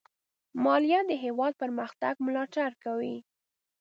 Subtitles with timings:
[0.63, 3.17] مالیه د هېواد پرمختګ ملاتړ کوي.